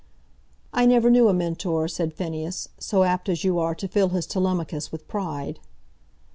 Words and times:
"I 0.73 0.87
never 0.87 1.11
knew 1.11 1.27
a 1.27 1.33
Mentor," 1.35 1.87
said 1.87 2.15
Phineas, 2.15 2.69
"so 2.79 3.03
apt 3.03 3.29
as 3.29 3.43
you 3.43 3.59
are 3.59 3.75
to 3.75 3.87
fill 3.87 4.09
his 4.09 4.25
Telemachus 4.25 4.91
with 4.91 5.07
pride." 5.07 5.59